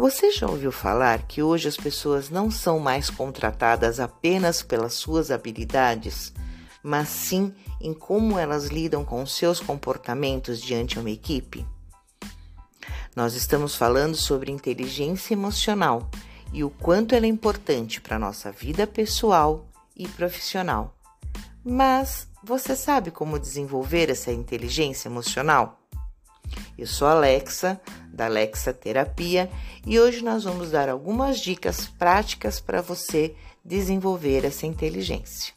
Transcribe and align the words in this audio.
Você 0.00 0.30
já 0.30 0.46
ouviu 0.46 0.72
falar 0.72 1.24
que 1.24 1.42
hoje 1.42 1.68
as 1.68 1.76
pessoas 1.76 2.30
não 2.30 2.50
são 2.50 2.78
mais 2.78 3.10
contratadas 3.10 4.00
apenas 4.00 4.62
pelas 4.62 4.94
suas 4.94 5.30
habilidades, 5.30 6.32
mas 6.82 7.10
sim 7.10 7.54
em 7.78 7.92
como 7.92 8.38
elas 8.38 8.68
lidam 8.68 9.04
com 9.04 9.26
seus 9.26 9.60
comportamentos 9.60 10.58
diante 10.58 10.98
uma 10.98 11.10
equipe? 11.10 11.66
Nós 13.14 13.34
estamos 13.34 13.74
falando 13.74 14.16
sobre 14.16 14.50
inteligência 14.50 15.34
emocional 15.34 16.10
e 16.50 16.64
o 16.64 16.70
quanto 16.70 17.14
ela 17.14 17.26
é 17.26 17.28
importante 17.28 18.00
para 18.00 18.16
a 18.16 18.18
nossa 18.18 18.50
vida 18.50 18.86
pessoal 18.86 19.68
e 19.94 20.08
profissional. 20.08 20.96
Mas 21.62 22.26
você 22.42 22.74
sabe 22.74 23.10
como 23.10 23.38
desenvolver 23.38 24.08
essa 24.08 24.32
inteligência 24.32 25.10
emocional? 25.10 25.78
Eu 26.78 26.86
sou 26.86 27.06
Alexa, 27.06 27.78
da 28.20 28.26
Alexa 28.26 28.74
Terapia, 28.74 29.50
e 29.86 29.98
hoje 29.98 30.22
nós 30.22 30.44
vamos 30.44 30.72
dar 30.72 30.90
algumas 30.90 31.40
dicas 31.40 31.86
práticas 31.86 32.60
para 32.60 32.82
você 32.82 33.34
desenvolver 33.64 34.44
essa 34.44 34.66
inteligência. 34.66 35.54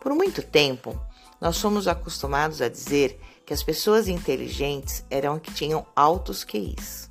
Por 0.00 0.12
muito 0.16 0.42
tempo, 0.42 1.00
nós 1.40 1.60
fomos 1.60 1.86
acostumados 1.86 2.60
a 2.60 2.68
dizer 2.68 3.20
que 3.46 3.54
as 3.54 3.62
pessoas 3.62 4.08
inteligentes 4.08 5.04
eram 5.08 5.38
que 5.38 5.54
tinham 5.54 5.86
altos 5.94 6.42
QIs. 6.42 7.08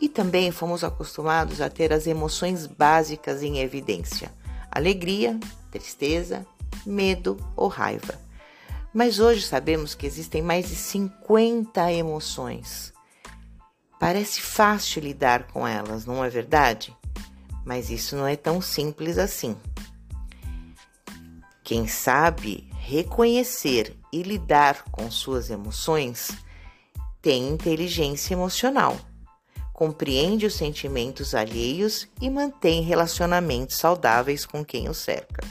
E 0.00 0.08
também 0.08 0.52
fomos 0.52 0.84
acostumados 0.84 1.60
a 1.60 1.68
ter 1.68 1.92
as 1.92 2.06
emoções 2.06 2.68
básicas 2.68 3.42
em 3.42 3.58
evidência: 3.58 4.32
alegria, 4.70 5.36
tristeza, 5.72 6.46
medo 6.86 7.36
ou 7.56 7.66
raiva. 7.66 8.25
Mas 8.96 9.20
hoje 9.20 9.42
sabemos 9.42 9.94
que 9.94 10.06
existem 10.06 10.40
mais 10.40 10.70
de 10.70 10.74
50 10.74 11.92
emoções. 11.92 12.94
Parece 14.00 14.40
fácil 14.40 15.02
lidar 15.02 15.48
com 15.48 15.68
elas, 15.68 16.06
não 16.06 16.24
é 16.24 16.30
verdade? 16.30 16.96
Mas 17.62 17.90
isso 17.90 18.16
não 18.16 18.26
é 18.26 18.36
tão 18.36 18.62
simples 18.62 19.18
assim. 19.18 19.54
Quem 21.62 21.86
sabe 21.86 22.70
reconhecer 22.78 23.94
e 24.10 24.22
lidar 24.22 24.84
com 24.84 25.10
suas 25.10 25.50
emoções 25.50 26.30
tem 27.20 27.50
inteligência 27.50 28.32
emocional, 28.32 28.96
compreende 29.74 30.46
os 30.46 30.54
sentimentos 30.54 31.34
alheios 31.34 32.08
e 32.18 32.30
mantém 32.30 32.80
relacionamentos 32.80 33.76
saudáveis 33.76 34.46
com 34.46 34.64
quem 34.64 34.88
o 34.88 34.94
cerca. 34.94 35.46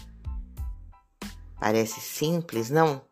Parece 1.59 2.01
simples, 2.01 2.71
não? 2.71 3.05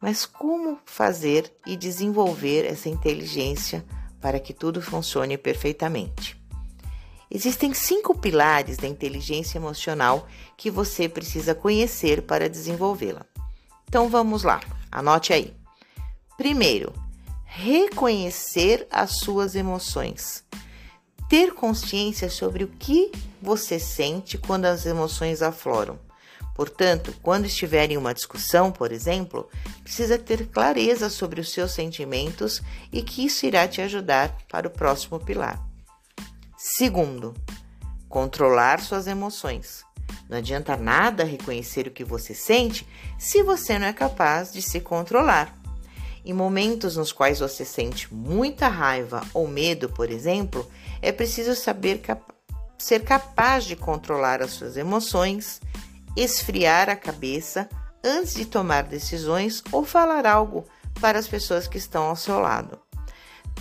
Mas 0.00 0.24
como 0.24 0.78
fazer 0.86 1.52
e 1.66 1.76
desenvolver 1.76 2.64
essa 2.64 2.88
inteligência 2.88 3.84
para 4.20 4.38
que 4.38 4.52
tudo 4.52 4.80
funcione 4.80 5.36
perfeitamente? 5.36 6.38
Existem 7.30 7.74
cinco 7.74 8.16
pilares 8.16 8.78
da 8.78 8.88
inteligência 8.88 9.58
emocional 9.58 10.26
que 10.56 10.70
você 10.70 11.08
precisa 11.08 11.54
conhecer 11.54 12.22
para 12.22 12.48
desenvolvê-la. 12.48 13.26
Então 13.86 14.08
vamos 14.08 14.42
lá, 14.42 14.60
anote 14.90 15.32
aí. 15.32 15.54
Primeiro, 16.36 16.92
reconhecer 17.44 18.86
as 18.90 19.18
suas 19.18 19.54
emoções. 19.54 20.44
Ter 21.28 21.52
consciência 21.52 22.30
sobre 22.30 22.64
o 22.64 22.68
que 22.68 23.12
você 23.42 23.78
sente 23.78 24.38
quando 24.38 24.64
as 24.64 24.86
emoções 24.86 25.42
afloram. 25.42 25.98
Portanto, 26.58 27.14
quando 27.22 27.46
estiver 27.46 27.88
em 27.88 27.96
uma 27.96 28.12
discussão, 28.12 28.72
por 28.72 28.90
exemplo, 28.90 29.48
precisa 29.84 30.18
ter 30.18 30.48
clareza 30.48 31.08
sobre 31.08 31.40
os 31.40 31.52
seus 31.52 31.70
sentimentos 31.70 32.60
e 32.92 33.00
que 33.00 33.24
isso 33.24 33.46
irá 33.46 33.68
te 33.68 33.80
ajudar 33.80 34.36
para 34.48 34.66
o 34.66 34.70
próximo 34.70 35.20
pilar. 35.20 35.64
Segundo, 36.56 37.32
controlar 38.08 38.80
suas 38.80 39.06
emoções. 39.06 39.84
Não 40.28 40.38
adianta 40.38 40.76
nada 40.76 41.22
reconhecer 41.22 41.86
o 41.86 41.92
que 41.92 42.02
você 42.02 42.34
sente 42.34 42.84
se 43.16 43.40
você 43.44 43.78
não 43.78 43.86
é 43.86 43.92
capaz 43.92 44.52
de 44.52 44.60
se 44.60 44.80
controlar. 44.80 45.56
Em 46.24 46.32
momentos 46.32 46.96
nos 46.96 47.12
quais 47.12 47.38
você 47.38 47.64
sente 47.64 48.12
muita 48.12 48.66
raiva 48.66 49.22
ou 49.32 49.46
medo, 49.46 49.88
por 49.90 50.10
exemplo, 50.10 50.68
é 51.00 51.12
preciso 51.12 51.54
saber 51.54 51.98
cap 51.98 52.20
ser 52.76 53.04
capaz 53.04 53.64
de 53.64 53.76
controlar 53.76 54.42
as 54.42 54.52
suas 54.52 54.76
emoções 54.76 55.60
esfriar 56.20 56.90
a 56.90 56.96
cabeça 56.96 57.68
antes 58.02 58.34
de 58.34 58.44
tomar 58.44 58.82
decisões 58.82 59.62
ou 59.70 59.84
falar 59.84 60.26
algo 60.26 60.64
para 61.00 61.18
as 61.18 61.28
pessoas 61.28 61.68
que 61.68 61.78
estão 61.78 62.04
ao 62.04 62.16
seu 62.16 62.40
lado. 62.40 62.78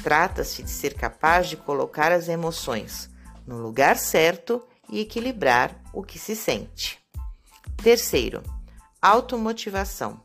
Trata-se 0.01 0.63
de 0.63 0.69
ser 0.69 0.95
capaz 0.95 1.47
de 1.47 1.57
colocar 1.57 2.11
as 2.11 2.27
emoções 2.27 3.09
no 3.45 3.57
lugar 3.57 3.97
certo 3.97 4.63
e 4.89 4.99
equilibrar 4.99 5.79
o 5.93 6.03
que 6.03 6.17
se 6.17 6.35
sente. 6.35 6.99
Terceiro, 7.81 8.41
automotivação. 9.01 10.21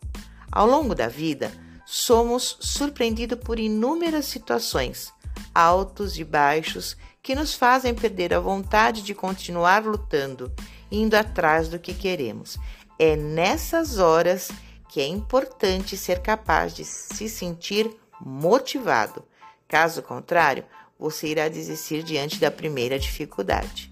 Ao 0.51 0.67
longo 0.67 0.95
da 0.95 1.09
vida, 1.09 1.53
somos 1.85 2.57
surpreendidos 2.61 3.39
por 3.39 3.59
inúmeras 3.59 4.27
situações, 4.27 5.13
altos 5.55 6.19
e 6.19 6.25
baixos, 6.25 6.97
que 7.23 7.35
nos 7.35 7.55
fazem 7.55 7.95
perder 7.95 8.35
a 8.35 8.41
vontade 8.41 9.03
de 9.03 9.15
continuar 9.15 9.85
lutando 9.85 10.53
indo 10.93 11.15
atrás 11.15 11.69
do 11.69 11.79
que 11.79 11.95
queremos. 11.95 12.59
É 12.99 13.17
nessas 13.17 13.99
horas 13.99 14.51
que 14.89 15.01
é 15.01 15.07
importante 15.07 15.97
ser 15.97 16.21
capaz 16.21 16.75
de 16.75 16.85
se 16.85 17.29
sentir 17.29 17.91
motivado. 18.21 19.25
Caso 19.67 20.03
contrário, 20.03 20.65
você 20.99 21.29
irá 21.29 21.49
desistir 21.49 22.03
diante 22.03 22.39
da 22.39 22.51
primeira 22.51 22.99
dificuldade. 22.99 23.91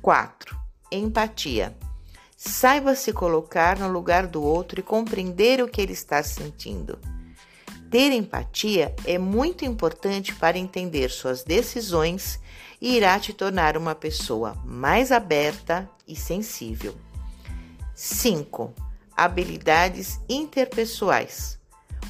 4. 0.00 0.56
Empatia. 0.90 1.76
Saiba 2.36 2.94
se 2.94 3.12
colocar 3.12 3.78
no 3.78 3.88
lugar 3.88 4.26
do 4.26 4.42
outro 4.42 4.80
e 4.80 4.82
compreender 4.82 5.62
o 5.62 5.68
que 5.68 5.80
ele 5.80 5.92
está 5.92 6.22
sentindo. 6.22 6.98
Ter 7.94 8.10
empatia 8.10 8.92
é 9.06 9.18
muito 9.18 9.64
importante 9.64 10.34
para 10.34 10.58
entender 10.58 11.10
suas 11.10 11.44
decisões 11.44 12.40
e 12.80 12.96
irá 12.96 13.20
te 13.20 13.32
tornar 13.32 13.76
uma 13.76 13.94
pessoa 13.94 14.56
mais 14.64 15.12
aberta 15.12 15.88
e 16.04 16.16
sensível. 16.16 16.96
5. 17.94 18.74
Habilidades 19.16 20.18
interpessoais. 20.28 21.56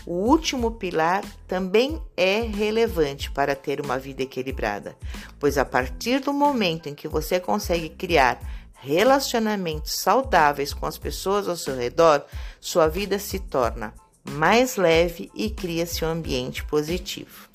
O 0.06 0.12
último 0.15 0.71
pilar 0.71 1.23
também 1.47 2.00
é 2.17 2.41
relevante 2.41 3.31
para 3.31 3.55
ter 3.55 3.78
uma 3.78 3.99
vida 3.99 4.23
equilibrada, 4.23 4.97
pois 5.39 5.59
a 5.59 5.67
partir 5.67 6.19
do 6.19 6.33
momento 6.33 6.89
em 6.89 6.94
que 6.94 7.06
você 7.06 7.39
consegue 7.39 7.91
criar 7.91 8.41
relacionamentos 8.73 9.93
saudáveis 9.93 10.73
com 10.73 10.87
as 10.87 10.97
pessoas 10.97 11.47
ao 11.47 11.59
seu 11.59 11.77
redor, 11.77 12.25
sua 12.59 12.89
vida 12.89 13.19
se 13.19 13.39
torna 13.39 13.93
mais 14.31 14.77
leve 14.77 15.31
e 15.35 15.51
cria-se 15.51 16.05
um 16.05 16.09
ambiente 16.09 16.65
positivo 16.65 17.55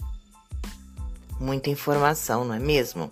muita 1.40 1.70
informação, 1.70 2.44
não 2.44 2.54
é 2.54 2.60
mesmo? 2.60 3.10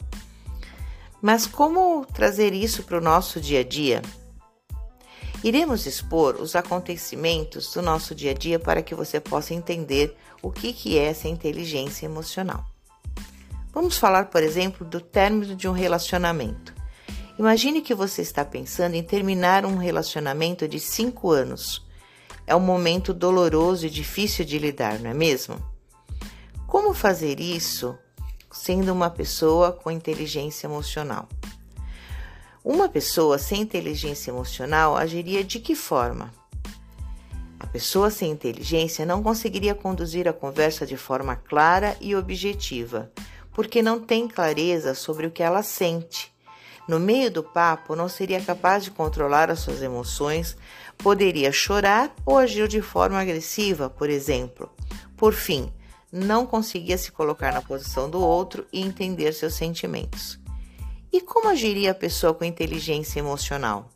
Mas 1.22 1.48
como 1.48 2.06
trazer 2.06 2.54
isso 2.54 2.84
para 2.84 2.98
o 2.98 3.02
nosso 3.02 3.40
dia 3.40 3.62
a 3.62 3.64
dia? 3.64 4.02
Iremos 5.44 5.86
expor 5.86 6.36
os 6.36 6.56
acontecimentos 6.56 7.74
do 7.74 7.82
nosso 7.82 8.14
dia 8.14 8.32
a 8.32 8.34
dia 8.34 8.60
para 8.60 8.82
que 8.82 8.94
você 8.94 9.20
possa 9.20 9.54
entender 9.54 10.16
o 10.42 10.52
que, 10.52 10.74
que 10.74 10.98
é 10.98 11.06
essa 11.06 11.28
inteligência 11.28 12.06
emocional. 12.06 12.66
Vamos 13.72 13.98
falar, 13.98 14.26
por 14.26 14.42
exemplo, 14.42 14.86
do 14.86 15.00
término 15.00 15.56
de 15.56 15.68
um 15.68 15.72
relacionamento. 15.72 16.74
Imagine 17.38 17.82
que 17.82 17.94
você 17.94 18.24
está 18.24 18.44
pensando 18.44 18.96
em 18.96 19.04
terminar 19.04 19.64
um 19.64 19.78
relacionamento 19.78 20.68
de 20.68 20.80
cinco 20.80 21.30
anos. 21.32 21.86
É 22.48 22.56
um 22.56 22.62
momento 22.62 23.14
doloroso 23.14 23.86
e 23.86 23.90
difícil 23.90 24.46
de 24.46 24.58
lidar, 24.58 25.00
não 25.00 25.10
é 25.10 25.14
mesmo? 25.14 25.62
Como 26.66 26.94
fazer 26.94 27.42
isso 27.42 27.98
sendo 28.50 28.94
uma 28.94 29.10
pessoa 29.10 29.74
com 29.74 29.92
inteligência 29.92 30.66
emocional. 30.66 31.28
Uma 32.64 32.88
pessoa 32.90 33.38
sem 33.38 33.62
inteligência 33.62 34.32
emocional 34.32 34.96
agiria 34.96 35.44
de 35.44 35.60
que 35.60 35.76
forma? 35.76 36.34
A 37.60 37.68
pessoa 37.68 38.10
sem 38.10 38.32
inteligência 38.32 39.06
não 39.06 39.22
conseguiria 39.22 39.76
conduzir 39.76 40.28
a 40.28 40.34
conversa 40.34 40.86
de 40.86 40.96
forma 40.96 41.36
clara 41.36 41.98
e 42.00 42.16
objetiva, 42.16 43.12
porque 43.54 43.82
não 43.82 44.00
tem 44.00 44.28
clareza 44.28 44.94
sobre 44.94 45.28
o 45.28 45.32
que 45.32 45.44
ela 45.44 45.64
sente. 45.64 46.34
No 46.88 47.00
meio 47.00 47.30
do 47.30 47.44
papo, 47.44 47.96
não 47.96 48.08
seria 48.08 48.40
capaz 48.40 48.84
de 48.84 48.92
controlar 48.92 49.52
as 49.52 49.60
suas 49.60 49.82
emoções, 49.82 50.56
poderia 50.98 51.52
chorar 51.52 52.14
ou 52.26 52.38
agir 52.38 52.68
de 52.68 52.82
forma 52.82 53.20
agressiva, 53.20 53.90
por 53.90 54.10
exemplo. 54.10 54.70
Por 55.18 55.34
fim, 55.34 55.72
não 56.12 56.46
conseguia 56.46 56.98
se 56.98 57.12
colocar 57.12 57.54
na 57.54 57.62
posição 57.62 58.10
do 58.10 58.22
outro 58.22 58.66
e 58.72 58.82
entender 58.82 59.34
seus 59.34 59.56
sentimentos. 59.56 60.40
E 61.12 61.20
como 61.20 61.50
agiria 61.50 61.92
a 61.92 61.96
pessoa 61.96 62.34
com 62.34 62.46
inteligência 62.46 63.20
emocional? 63.20 63.90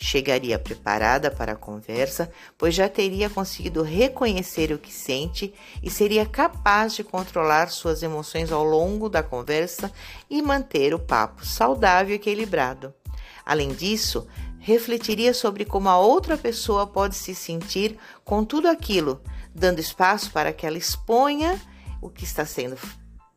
Chegaria 0.00 0.58
preparada 0.60 1.28
para 1.28 1.52
a 1.52 1.56
conversa, 1.56 2.30
pois 2.56 2.72
já 2.72 2.88
teria 2.88 3.28
conseguido 3.28 3.82
reconhecer 3.82 4.70
o 4.72 4.78
que 4.78 4.92
sente 4.92 5.52
e 5.82 5.90
seria 5.90 6.24
capaz 6.24 6.94
de 6.94 7.02
controlar 7.02 7.68
suas 7.68 8.00
emoções 8.02 8.52
ao 8.52 8.62
longo 8.62 9.08
da 9.08 9.24
conversa 9.24 9.92
e 10.30 10.40
manter 10.40 10.94
o 10.94 11.00
papo 11.00 11.44
saudável 11.44 12.12
e 12.12 12.16
equilibrado. 12.16 12.94
Além 13.44 13.70
disso, 13.70 14.28
refletiria 14.60 15.34
sobre 15.34 15.64
como 15.64 15.88
a 15.88 15.98
outra 15.98 16.36
pessoa 16.36 16.86
pode 16.86 17.16
se 17.16 17.34
sentir 17.34 17.98
com 18.24 18.44
tudo 18.44 18.68
aquilo, 18.68 19.20
dando 19.52 19.80
espaço 19.80 20.30
para 20.30 20.52
que 20.52 20.64
ela 20.64 20.78
exponha 20.78 21.60
o 22.00 22.08
que 22.08 22.22
está 22.22 22.46
sendo 22.46 22.78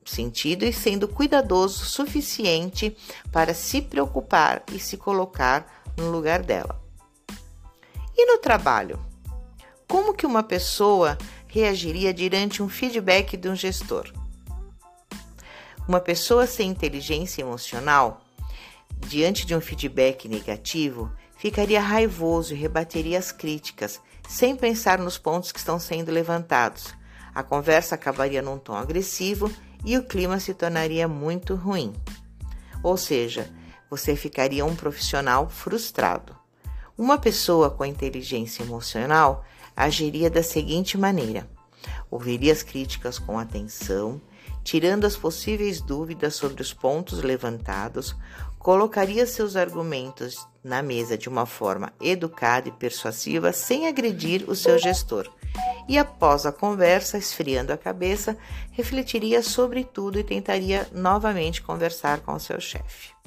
sentido 0.06 0.66
e 0.66 0.74
sendo 0.74 1.08
cuidadoso 1.08 1.84
o 1.84 1.86
suficiente 1.86 2.96
para 3.32 3.54
se 3.54 3.82
preocupar 3.82 4.64
e 4.74 4.80
se 4.80 4.98
colocar 4.98 5.81
no 5.98 6.10
lugar 6.10 6.42
dela. 6.42 6.82
E 8.16 8.26
no 8.26 8.38
trabalho? 8.38 9.00
Como 9.88 10.14
que 10.14 10.26
uma 10.26 10.44
pessoa 10.44 11.18
reagiria 11.48 12.14
diante 12.14 12.64
um 12.64 12.70
feedback 12.70 13.36
de 13.36 13.50
um 13.50 13.56
gestor? 13.56 14.12
Uma 15.88 16.00
pessoa 16.00 16.48
sem 16.48 16.70
inteligência 16.70 17.42
emocional, 17.42 18.22
diante 19.00 19.46
de 19.46 19.56
um 19.56 19.60
feedback 19.60 20.30
negativo, 20.30 21.12
ficaria 21.36 21.82
raivoso 21.82 22.54
e 22.54 22.58
rebateria 22.58 23.18
as 23.18 23.32
críticas, 23.32 24.00
sem 24.30 24.56
pensar 24.56 25.00
nos 25.00 25.18
pontos 25.18 25.52
que 25.52 25.60
estão 25.60 25.80
sendo 25.80 26.12
levantados. 26.12 26.94
A 27.34 27.44
conversa 27.44 27.96
acabaria 27.96 28.42
num 28.42 28.58
tom 28.58 28.76
agressivo 28.76 29.52
e 29.84 29.98
o 29.98 30.04
clima 30.04 30.40
se 30.40 30.54
tornaria 30.54 31.08
muito 31.08 31.56
ruim. 31.56 31.94
Ou 32.84 32.96
seja, 32.96 33.50
você 33.92 34.16
ficaria 34.16 34.66
um 34.66 34.74
profissional 34.74 35.50
frustrado. 35.50 36.34
Uma 36.98 37.18
pessoa 37.18 37.70
com 37.70 37.84
inteligência 37.84 38.64
emocional 38.64 39.44
agiria 39.76 40.30
da 40.30 40.42
seguinte 40.42 40.98
maneira: 40.98 41.46
ouviria 42.10 42.54
as 42.54 42.64
críticas 42.64 43.20
com 43.20 43.38
atenção, 43.38 44.22
tirando 44.64 45.04
as 45.04 45.18
possíveis 45.18 45.82
dúvidas 45.82 46.36
sobre 46.36 46.62
os 46.62 46.74
pontos 46.74 47.22
levantados, 47.22 48.16
colocaria 48.58 49.28
seus 49.28 49.58
argumentos 49.58 50.48
na 50.64 50.82
mesa 50.82 51.18
de 51.18 51.28
uma 51.28 51.46
forma 51.46 51.92
educada 52.00 52.70
e 52.70 52.72
persuasiva 52.72 53.52
sem 53.52 53.88
agredir 53.88 54.50
o 54.50 54.56
seu 54.56 54.80
gestor 54.80 55.30
e, 55.88 55.98
após 55.98 56.46
a 56.46 56.52
conversa, 56.52 57.18
esfriando 57.18 57.74
a 57.74 57.78
cabeça, 57.78 58.38
refletiria 58.72 59.44
sobre 59.44 59.84
tudo 59.84 60.18
e 60.18 60.24
tentaria 60.24 60.88
novamente 60.94 61.62
conversar 61.62 62.22
com 62.22 62.34
o 62.34 62.40
seu 62.40 62.62
chefe. 62.62 63.21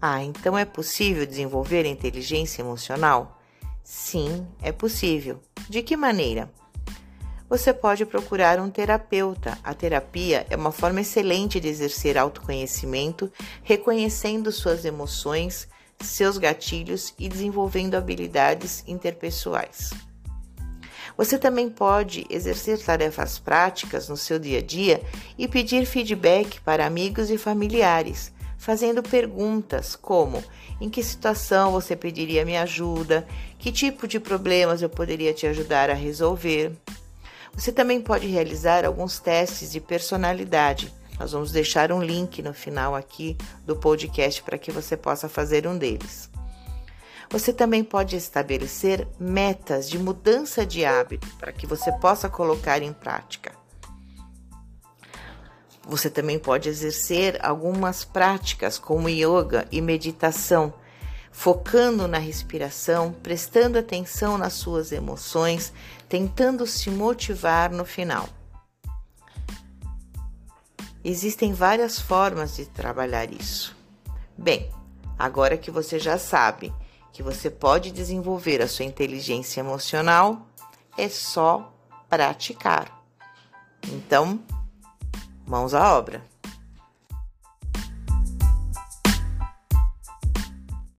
Ah, 0.00 0.22
então 0.22 0.56
é 0.56 0.64
possível 0.64 1.26
desenvolver 1.26 1.84
inteligência 1.84 2.62
emocional? 2.62 3.40
Sim, 3.82 4.46
é 4.62 4.70
possível. 4.70 5.40
De 5.68 5.82
que 5.82 5.96
maneira? 5.96 6.50
Você 7.48 7.72
pode 7.72 8.04
procurar 8.04 8.60
um 8.60 8.70
terapeuta. 8.70 9.58
A 9.64 9.74
terapia 9.74 10.46
é 10.50 10.56
uma 10.56 10.70
forma 10.70 11.00
excelente 11.00 11.58
de 11.58 11.66
exercer 11.66 12.16
autoconhecimento, 12.16 13.32
reconhecendo 13.64 14.52
suas 14.52 14.84
emoções, 14.84 15.66
seus 15.98 16.38
gatilhos 16.38 17.12
e 17.18 17.28
desenvolvendo 17.28 17.94
habilidades 17.96 18.84
interpessoais. 18.86 19.90
Você 21.16 21.38
também 21.38 21.68
pode 21.68 22.24
exercer 22.30 22.78
tarefas 22.78 23.38
práticas 23.38 24.08
no 24.08 24.16
seu 24.16 24.38
dia 24.38 24.58
a 24.58 24.62
dia 24.62 25.02
e 25.36 25.48
pedir 25.48 25.84
feedback 25.86 26.60
para 26.60 26.86
amigos 26.86 27.30
e 27.30 27.36
familiares, 27.36 28.32
fazendo 28.58 29.02
perguntas 29.02 29.96
como: 29.96 30.44
em 30.80 30.90
que 30.90 31.02
situação 31.02 31.72
você 31.72 31.96
pediria 31.96 32.44
minha 32.44 32.62
ajuda? 32.62 33.26
Que 33.58 33.72
tipo 33.72 34.06
de 34.06 34.20
problemas 34.20 34.82
eu 34.82 34.90
poderia 34.90 35.32
te 35.32 35.46
ajudar 35.46 35.88
a 35.88 35.94
resolver? 35.94 36.72
Você 37.54 37.72
também 37.72 38.00
pode 38.00 38.26
realizar 38.26 38.84
alguns 38.84 39.18
testes 39.18 39.72
de 39.72 39.80
personalidade. 39.80 40.92
Nós 41.18 41.32
vamos 41.32 41.50
deixar 41.50 41.90
um 41.90 42.02
link 42.02 42.42
no 42.42 42.54
final 42.54 42.94
aqui 42.94 43.36
do 43.66 43.74
podcast 43.74 44.42
para 44.42 44.58
que 44.58 44.70
você 44.70 44.96
possa 44.96 45.28
fazer 45.28 45.66
um 45.66 45.76
deles. 45.76 46.30
Você 47.30 47.52
também 47.52 47.82
pode 47.82 48.16
estabelecer 48.16 49.06
metas 49.18 49.90
de 49.90 49.98
mudança 49.98 50.64
de 50.64 50.84
hábito 50.84 51.26
para 51.36 51.52
que 51.52 51.66
você 51.66 51.90
possa 51.92 52.28
colocar 52.28 52.80
em 52.80 52.92
prática. 52.92 53.57
Você 55.88 56.10
também 56.10 56.38
pode 56.38 56.68
exercer 56.68 57.38
algumas 57.42 58.04
práticas 58.04 58.78
como 58.78 59.08
yoga 59.08 59.66
e 59.72 59.80
meditação, 59.80 60.74
focando 61.32 62.06
na 62.06 62.18
respiração, 62.18 63.10
prestando 63.22 63.78
atenção 63.78 64.36
nas 64.36 64.52
suas 64.52 64.92
emoções, 64.92 65.72
tentando 66.06 66.66
se 66.66 66.90
motivar 66.90 67.72
no 67.72 67.86
final. 67.86 68.28
Existem 71.02 71.54
várias 71.54 71.98
formas 71.98 72.56
de 72.56 72.66
trabalhar 72.66 73.32
isso. 73.32 73.74
Bem, 74.36 74.70
agora 75.18 75.56
que 75.56 75.70
você 75.70 75.98
já 75.98 76.18
sabe 76.18 76.70
que 77.14 77.22
você 77.22 77.48
pode 77.48 77.90
desenvolver 77.90 78.60
a 78.60 78.68
sua 78.68 78.84
inteligência 78.84 79.60
emocional 79.60 80.46
é 80.98 81.08
só 81.08 81.72
praticar. 82.10 83.02
Então, 83.90 84.38
mãos 85.48 85.74
à 85.74 85.98
obra. 85.98 86.22